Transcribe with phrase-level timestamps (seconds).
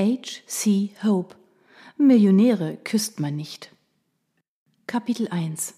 [0.00, 0.40] H.
[0.46, 0.92] C.
[1.04, 1.36] Hope
[1.98, 3.70] Millionäre küsst man nicht.
[4.86, 5.74] Kapitel 1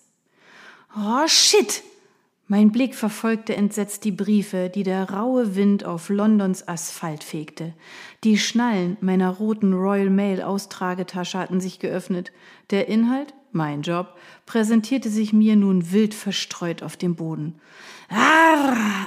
[0.96, 1.82] Oh shit!
[2.46, 7.74] Mein Blick verfolgte entsetzt die Briefe, die der raue Wind auf Londons Asphalt fegte.
[8.22, 12.30] Die Schnallen meiner roten Royal Mail Austragetasche hatten sich geöffnet.
[12.70, 14.16] Der Inhalt, mein Job,
[14.46, 17.56] präsentierte sich mir nun wild verstreut auf dem Boden.
[18.08, 19.06] Ah,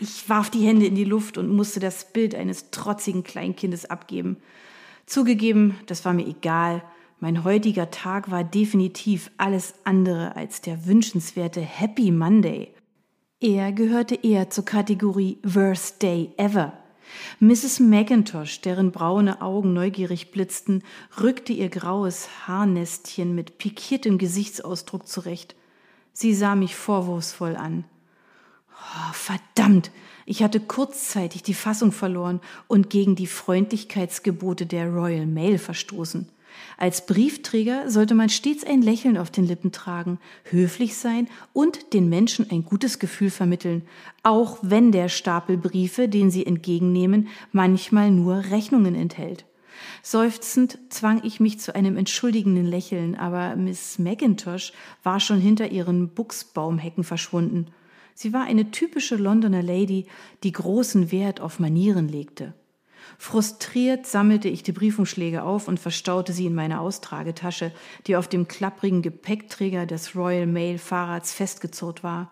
[0.00, 4.36] ich warf die Hände in die Luft und musste das Bild eines trotzigen Kleinkindes abgeben.
[5.06, 6.82] Zugegeben, das war mir egal.
[7.20, 12.74] Mein heutiger Tag war definitiv alles andere als der wünschenswerte Happy Monday.
[13.40, 16.83] Er gehörte eher zur Kategorie Worst Day Ever.
[17.40, 17.80] Mrs.
[17.80, 20.82] McIntosh, deren braune Augen neugierig blitzten,
[21.20, 25.54] rückte ihr graues Haarnestchen mit pikiertem Gesichtsausdruck zurecht.
[26.12, 27.84] Sie sah mich vorwurfsvoll an.
[28.70, 29.90] Oh, verdammt!
[30.26, 36.28] Ich hatte kurzzeitig die Fassung verloren und gegen die Freundlichkeitsgebote der Royal Mail verstoßen.
[36.76, 42.08] Als Briefträger sollte man stets ein Lächeln auf den Lippen tragen, höflich sein und den
[42.08, 43.82] Menschen ein gutes Gefühl vermitteln,
[44.22, 49.44] auch wenn der Stapel Briefe, den sie entgegennehmen, manchmal nur Rechnungen enthält.
[50.02, 56.08] Seufzend zwang ich mich zu einem entschuldigenden Lächeln, aber Miss McIntosh war schon hinter ihren
[56.08, 57.68] Buchsbaumhecken verschwunden.
[58.14, 60.06] Sie war eine typische Londoner Lady,
[60.42, 62.54] die großen Wert auf Manieren legte.
[63.18, 67.72] Frustriert sammelte ich die Briefumschläge auf und verstaute sie in meine Austragetasche,
[68.06, 72.30] die auf dem klapprigen Gepäckträger des Royal Mail Fahrrads festgezurrt war.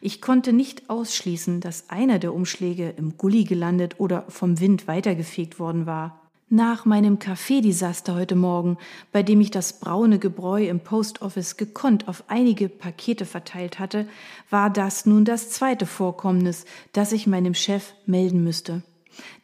[0.00, 5.58] Ich konnte nicht ausschließen, dass einer der Umschläge im Gully gelandet oder vom Wind weitergefegt
[5.58, 6.20] worden war.
[6.50, 8.78] Nach meinem Kaffeedesaster heute Morgen,
[9.12, 14.08] bei dem ich das braune Gebräu im Post Office gekonnt auf einige Pakete verteilt hatte,
[14.48, 18.82] war das nun das zweite Vorkommnis, das ich meinem Chef melden müsste.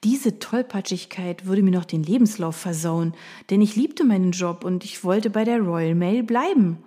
[0.03, 3.15] Diese Tollpatschigkeit würde mir noch den Lebenslauf versauen,
[3.51, 6.79] denn ich liebte meinen Job und ich wollte bei der Royal Mail bleiben.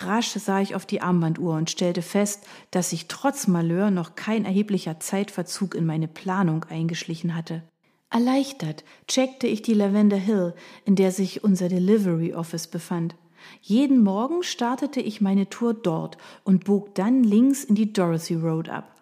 [0.00, 4.44] Rasch sah ich auf die Armbanduhr und stellte fest, dass sich trotz Malheur noch kein
[4.44, 7.62] erheblicher Zeitverzug in meine Planung eingeschlichen hatte.
[8.10, 13.14] Erleichtert checkte ich die Lavender Hill, in der sich unser Delivery Office befand.
[13.60, 18.68] Jeden Morgen startete ich meine Tour dort und bog dann links in die Dorothy Road
[18.68, 18.93] ab.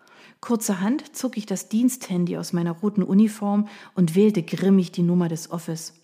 [0.43, 5.53] Kurzerhand zog ich das Diensthandy aus meiner roten Uniform und wählte grimmig die Nummer des
[5.53, 5.95] Office.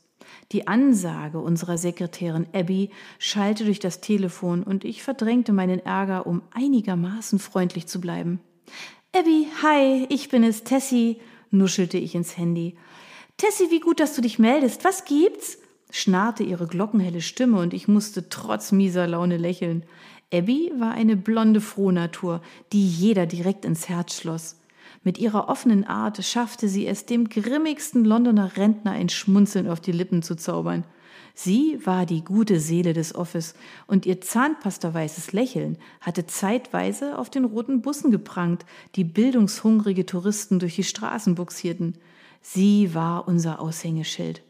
[0.52, 6.42] Die Ansage unserer Sekretärin Abby schallte durch das Telefon und ich verdrängte meinen Ärger, um
[6.52, 8.38] einigermaßen freundlich zu bleiben.
[9.12, 11.20] Abby, hi, ich bin es, Tessie,
[11.50, 12.76] nuschelte ich ins Handy.
[13.38, 14.84] Tessie, wie gut, dass du dich meldest.
[14.84, 15.58] Was gibt's?
[15.90, 19.84] schnarrte ihre glockenhelle Stimme und ich musste trotz mieser Laune lächeln.
[20.32, 24.60] Abby war eine blonde Frohnatur, die jeder direkt ins Herz schloss.
[25.02, 29.92] Mit ihrer offenen Art schaffte sie es, dem grimmigsten Londoner Rentner ein Schmunzeln auf die
[29.92, 30.84] Lippen zu zaubern.
[31.34, 33.54] Sie war die gute Seele des Office
[33.86, 38.66] und ihr zahnpastaweißes Lächeln hatte zeitweise auf den roten Bussen geprangt,
[38.96, 41.96] die bildungshungrige Touristen durch die Straßen buxierten.
[42.42, 44.42] Sie war unser Aushängeschild.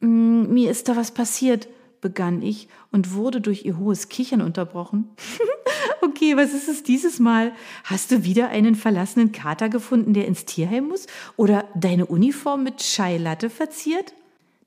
[0.00, 1.68] Mm, mir ist da was passiert,
[2.06, 5.10] begann ich und wurde durch ihr hohes Kichern unterbrochen.
[6.02, 7.50] okay, was ist es dieses Mal?
[7.82, 11.08] Hast du wieder einen verlassenen Kater gefunden, der ins Tierheim muss?
[11.36, 14.14] Oder deine Uniform mit Scheilatte verziert?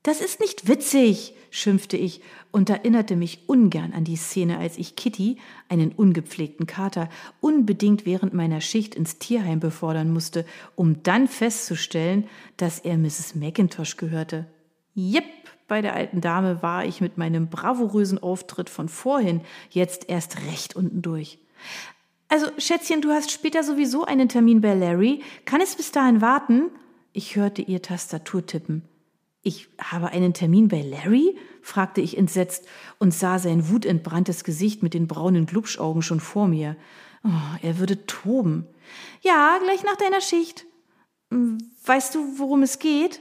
[0.02, 2.20] Das ist nicht witzig, schimpfte ich
[2.52, 5.38] und erinnerte mich ungern an die Szene, als ich Kitty,
[5.70, 7.08] einen ungepflegten Kater,
[7.40, 10.44] unbedingt während meiner Schicht ins Tierheim befördern musste,
[10.76, 12.24] um dann festzustellen,
[12.58, 13.34] dass er Mrs.
[13.34, 14.44] McIntosh gehörte.
[14.94, 15.24] Jep,
[15.70, 20.74] bei der alten Dame war ich mit meinem bravourösen Auftritt von vorhin jetzt erst recht
[20.74, 21.38] unten durch.
[22.28, 25.22] Also, Schätzchen, du hast später sowieso einen Termin bei Larry.
[25.44, 26.70] Kann es bis dahin warten?
[27.12, 28.82] Ich hörte ihr Tastatur tippen.
[29.42, 31.38] Ich habe einen Termin bei Larry?
[31.62, 32.66] fragte ich entsetzt
[32.98, 36.76] und sah sein wutentbranntes Gesicht mit den braunen Glubschaugen schon vor mir.
[37.22, 38.66] Oh, er würde toben.
[39.22, 40.66] Ja, gleich nach deiner Schicht.
[41.84, 43.20] Weißt du, worum es geht?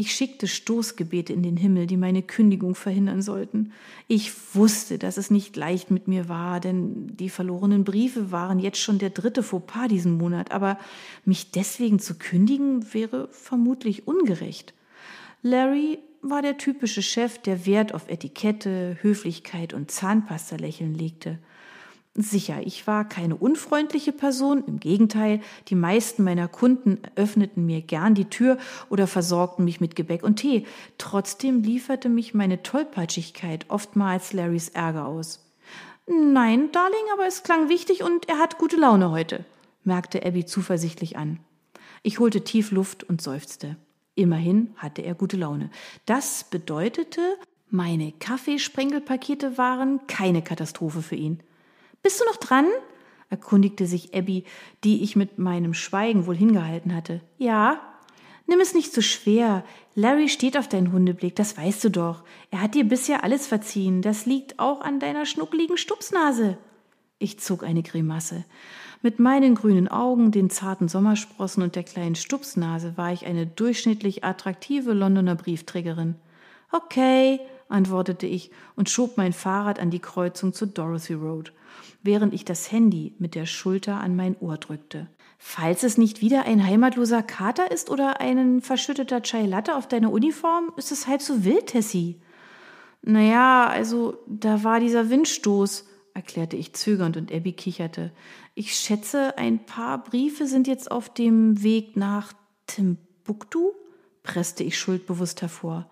[0.00, 3.72] Ich schickte Stoßgebete in den Himmel, die meine Kündigung verhindern sollten.
[4.08, 8.78] Ich wusste, dass es nicht leicht mit mir war, denn die verlorenen Briefe waren jetzt
[8.78, 10.78] schon der dritte Fauxpas diesen Monat, aber
[11.26, 14.72] mich deswegen zu kündigen wäre vermutlich ungerecht.
[15.42, 21.38] Larry war der typische Chef, der Wert auf Etikette, Höflichkeit und Zahnpasta-Lächeln legte.
[22.14, 28.16] Sicher, ich war keine unfreundliche Person, im Gegenteil, die meisten meiner Kunden öffneten mir gern
[28.16, 28.58] die Tür
[28.88, 30.66] oder versorgten mich mit Gebäck und Tee.
[30.98, 35.46] Trotzdem lieferte mich meine Tollpatschigkeit oftmals Larrys Ärger aus.
[36.08, 39.44] Nein, Darling, aber es klang wichtig und er hat gute Laune heute,
[39.84, 41.38] merkte Abby zuversichtlich an.
[42.02, 43.76] Ich holte tief Luft und seufzte.
[44.16, 45.70] Immerhin hatte er gute Laune.
[46.06, 47.20] Das bedeutete,
[47.68, 51.40] meine Kaffeesprengelpakete waren keine Katastrophe für ihn.
[52.02, 52.66] Bist du noch dran?
[53.28, 54.44] erkundigte sich Abby,
[54.84, 57.20] die ich mit meinem Schweigen wohl hingehalten hatte.
[57.38, 57.80] Ja.
[58.46, 59.64] Nimm es nicht so schwer.
[59.94, 62.24] Larry steht auf deinen Hundeblick, das weißt du doch.
[62.50, 64.02] Er hat dir bisher alles verziehen.
[64.02, 66.58] Das liegt auch an deiner schnuckligen Stupsnase.
[67.20, 68.44] Ich zog eine Grimasse.
[69.02, 74.24] Mit meinen grünen Augen, den zarten Sommersprossen und der kleinen Stupsnase war ich eine durchschnittlich
[74.24, 76.16] attraktive Londoner Briefträgerin.
[76.72, 81.52] Okay, antwortete ich und schob mein Fahrrad an die Kreuzung zur Dorothy Road,
[82.02, 85.08] während ich das Handy mit der Schulter an mein Ohr drückte.
[85.38, 90.12] Falls es nicht wieder ein heimatloser Kater ist oder ein verschütteter Chai Latte auf deiner
[90.12, 92.20] Uniform, ist es halb so wild, Tessie.
[93.02, 98.12] Naja, also da war dieser Windstoß, erklärte ich zögernd und Abby kicherte.
[98.54, 102.34] Ich schätze, ein paar Briefe sind jetzt auf dem Weg nach
[102.66, 103.72] Timbuktu,
[104.22, 105.88] presste ich schuldbewusst hervor.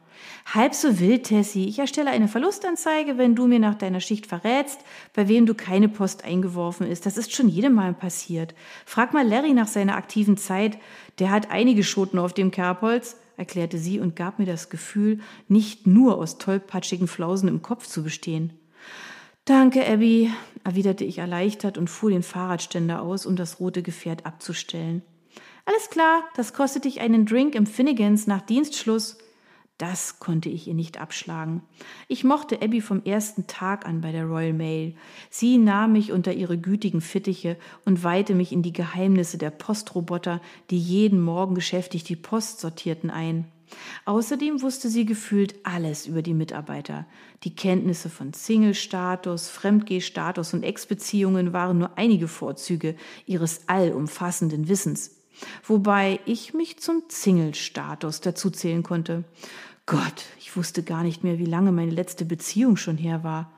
[0.54, 1.68] Halb so wild, Tessie.
[1.68, 4.80] Ich erstelle eine Verlustanzeige, wenn du mir nach deiner Schicht verrätst,
[5.14, 7.06] bei wem du keine Post eingeworfen ist.
[7.06, 8.54] Das ist schon jedem Mal passiert.
[8.86, 10.78] Frag mal Larry nach seiner aktiven Zeit.
[11.18, 15.86] Der hat einige Schoten auf dem Kerbholz, erklärte sie und gab mir das Gefühl, nicht
[15.86, 18.52] nur aus tollpatschigen Flausen im Kopf zu bestehen.
[19.44, 20.30] Danke, Abby,
[20.64, 25.02] erwiderte ich erleichtert und fuhr den Fahrradständer aus, um das rote Gefährt abzustellen.
[25.64, 29.18] Alles klar, das kostet dich einen Drink im Finnegans nach Dienstschluss.
[29.78, 31.62] Das konnte ich ihr nicht abschlagen.
[32.08, 34.96] Ich mochte Abby vom ersten Tag an bei der Royal Mail.
[35.30, 40.40] Sie nahm mich unter ihre gütigen Fittiche und weihte mich in die Geheimnisse der Postroboter,
[40.70, 43.44] die jeden Morgen geschäftig die Post sortierten, ein.
[44.04, 47.06] Außerdem wusste sie gefühlt alles über die Mitarbeiter.
[47.44, 52.96] Die Kenntnisse von Single-Status, Fremdgeh-Status und Ex-Beziehungen waren nur einige Vorzüge
[53.26, 55.17] ihres allumfassenden Wissens.
[55.64, 59.24] Wobei ich mich zum Single-Status dazuzählen konnte.
[59.86, 63.50] Gott, ich wusste gar nicht mehr, wie lange meine letzte Beziehung schon her war.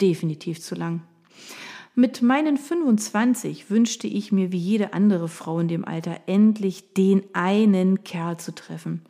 [0.00, 1.02] Definitiv zu lang.
[1.94, 7.22] Mit meinen 25 wünschte ich mir wie jede andere Frau in dem Alter endlich den
[7.32, 9.02] einen Kerl zu treffen.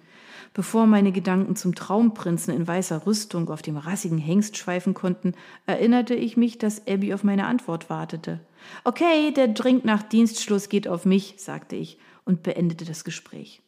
[0.55, 5.35] Bevor meine Gedanken zum Traumprinzen in weißer Rüstung auf dem rassigen Hengst schweifen konnten,
[5.67, 8.41] erinnerte ich mich, dass Abby auf meine Antwort wartete.
[8.85, 13.63] Okay, der Drink nach Dienstschluss geht auf mich, sagte ich und beendete das Gespräch.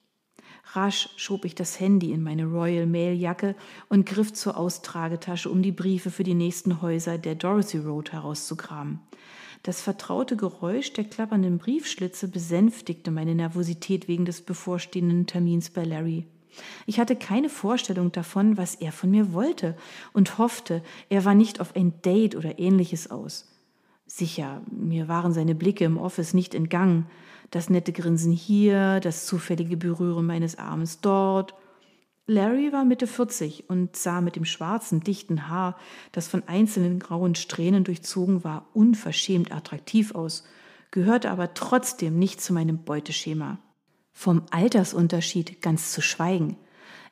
[0.72, 3.54] Rasch schob ich das Handy in meine Royal Mail Jacke
[3.88, 9.00] und griff zur Austragetasche, um die Briefe für die nächsten Häuser der Dorothy Road herauszukramen.
[9.62, 16.26] Das vertraute Geräusch der klappernden Briefschlitze besänftigte meine Nervosität wegen des bevorstehenden Termins bei Larry.
[16.86, 19.76] Ich hatte keine Vorstellung davon, was er von mir wollte
[20.12, 23.48] und hoffte, er war nicht auf ein Date oder ähnliches aus.
[24.10, 27.06] Sicher, mir waren seine Blicke im Office nicht entgangen,
[27.50, 31.54] das nette Grinsen hier, das zufällige Berühren meines Arms dort.
[32.26, 35.76] Larry war Mitte 40 und sah mit dem schwarzen, dichten Haar,
[36.12, 40.44] das von einzelnen grauen Strähnen durchzogen war, unverschämt attraktiv aus,
[40.90, 43.58] gehörte aber trotzdem nicht zu meinem Beuteschema.
[44.12, 46.56] Vom Altersunterschied ganz zu schweigen.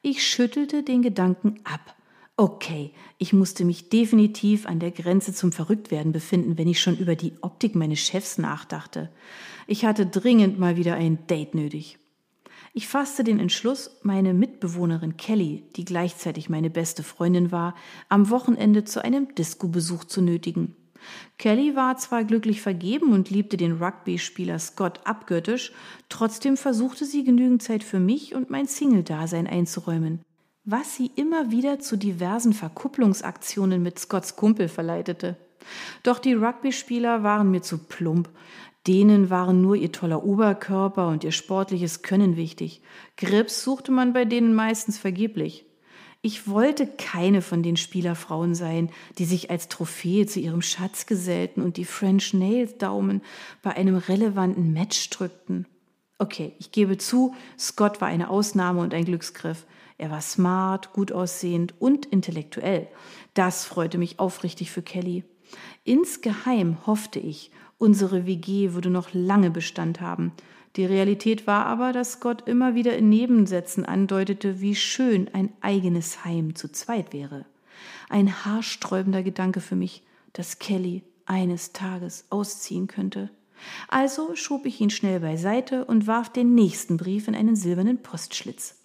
[0.01, 1.96] Ich schüttelte den Gedanken ab.
[2.39, 7.17] Okay, ich musste mich definitiv an der Grenze zum Verrücktwerden befinden, wenn ich schon über
[7.17, 9.11] die Optik meines Chefs nachdachte.
[9.67, 11.99] Ich hatte dringend mal wieder ein Date nötig.
[12.75, 17.75] Ich fasste den Entschluss, meine Mitbewohnerin Kelly, die gleichzeitig meine beste Freundin war,
[18.11, 20.77] am Wochenende zu einem Disco-Besuch zu nötigen.
[21.39, 25.73] Kelly war zwar glücklich vergeben und liebte den Rugby-Spieler Scott abgöttisch,
[26.11, 30.21] trotzdem versuchte sie genügend Zeit für mich und mein Single-Dasein einzuräumen,
[30.67, 35.37] was sie immer wieder zu diversen Verkupplungsaktionen mit Scotts Kumpel verleitete.
[36.03, 38.29] Doch die Rugby-Spieler waren mir zu plump,
[38.87, 42.83] Denen waren nur ihr toller Oberkörper und ihr sportliches Können wichtig.
[43.17, 45.65] Grips suchte man bei denen meistens vergeblich.
[46.23, 51.63] Ich wollte keine von den Spielerfrauen sein, die sich als Trophäe zu ihrem Schatz gesellten
[51.63, 53.23] und die French Nails Daumen
[53.63, 55.67] bei einem relevanten Match drückten.
[56.19, 59.67] Okay, ich gebe zu, Scott war eine Ausnahme und ein Glücksgriff.
[59.99, 62.89] Er war smart, gut aussehend und intellektuell.
[63.35, 65.25] Das freute mich aufrichtig für Kelly.
[65.85, 70.33] Insgeheim hoffte ich, unsere WG würde noch lange Bestand haben.
[70.77, 76.25] Die Realität war aber, dass Gott immer wieder in Nebensätzen andeutete, wie schön ein eigenes
[76.25, 77.47] Heim zu zweit wäre.
[78.11, 80.03] Ein haarsträubender Gedanke für mich,
[80.35, 83.31] dass Kelly eines Tages ausziehen könnte.
[83.89, 88.76] Also schob ich ihn schnell beiseite und warf den nächsten Brief in einen silbernen Postschlitz.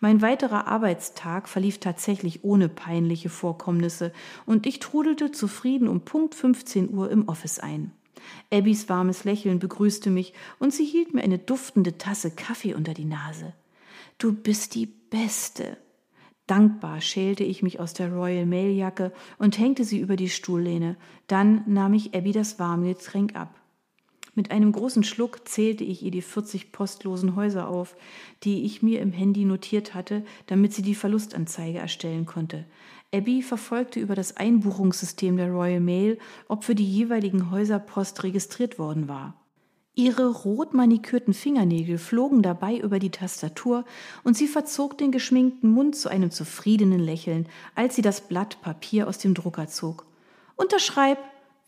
[0.00, 4.12] Mein weiterer Arbeitstag verlief tatsächlich ohne peinliche Vorkommnisse
[4.46, 7.92] und ich trudelte zufrieden um Punkt 15 Uhr im Office ein.
[8.52, 13.04] Abbys warmes Lächeln begrüßte mich und sie hielt mir eine duftende Tasse Kaffee unter die
[13.04, 13.54] Nase.
[14.18, 15.76] Du bist die Beste.
[16.46, 20.96] Dankbar schälte ich mich aus der Royal Mail Jacke und hängte sie über die Stuhllehne.
[21.28, 23.59] Dann nahm ich Abby das warme Getränk ab.
[24.34, 27.96] Mit einem großen Schluck zählte ich ihr die 40 postlosen Häuser auf,
[28.44, 32.64] die ich mir im Handy notiert hatte, damit sie die Verlustanzeige erstellen konnte.
[33.12, 38.78] Abby verfolgte über das Einbuchungssystem der Royal Mail, ob für die jeweiligen Häuser Post registriert
[38.78, 39.34] worden war.
[39.96, 43.84] Ihre rot manikürten Fingernägel flogen dabei über die Tastatur
[44.22, 49.08] und sie verzog den geschminkten Mund zu einem zufriedenen Lächeln, als sie das Blatt Papier
[49.08, 50.06] aus dem Drucker zog.
[50.54, 51.18] Unterschreib,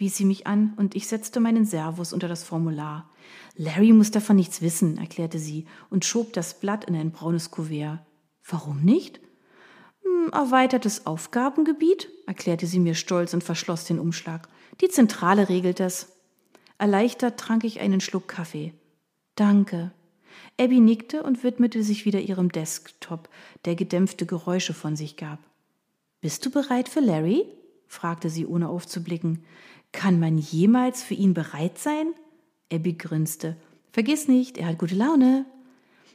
[0.03, 3.09] wies sie mich an und ich setzte meinen Servus unter das Formular.
[3.55, 8.01] Larry muss davon nichts wissen, erklärte sie und schob das Blatt in ein braunes Kuvert.
[8.45, 9.21] Warum nicht?
[10.03, 14.49] Hm, erweitertes Aufgabengebiet, erklärte sie mir stolz und verschloss den Umschlag.
[14.81, 16.09] Die Zentrale regelt das.
[16.79, 18.75] Erleichtert trank ich einen Schluck Kaffee.
[19.37, 19.93] Danke.
[20.59, 23.29] Abby nickte und widmete sich wieder ihrem Desktop,
[23.67, 25.39] der gedämpfte Geräusche von sich gab.
[26.21, 27.45] Bist du bereit für Larry?
[27.87, 29.45] fragte sie, ohne aufzublicken.
[29.93, 32.15] Kann man jemals für ihn bereit sein?
[32.73, 33.57] Abby grinste.
[33.93, 35.45] Vergiss nicht, er hat gute Laune.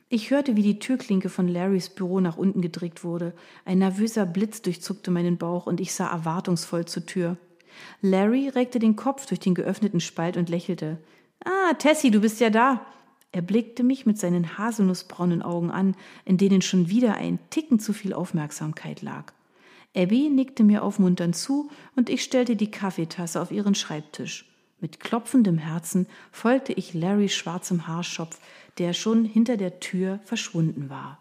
[0.10, 3.34] Ich hörte, wie die Türklinke von Larrys Büro nach unten gedrückt wurde.
[3.66, 7.38] Ein nervöser Blitz durchzuckte meinen Bauch und ich sah erwartungsvoll zur Tür.
[8.02, 10.98] Larry reckte den Kopf durch den geöffneten Spalt und lächelte.
[11.44, 12.86] Ah, Tessie, du bist ja da.
[13.32, 17.94] Er blickte mich mit seinen haselnussbraunen Augen an, in denen schon wieder ein Ticken zu
[17.94, 19.34] viel Aufmerksamkeit lag.
[19.98, 24.46] Abby nickte mir aufmunternd zu und ich stellte die Kaffeetasse auf ihren Schreibtisch.
[24.80, 28.40] Mit klopfendem Herzen folgte ich Larrys schwarzem Haarschopf,
[28.78, 31.18] der schon hinter der Tür verschwunden war.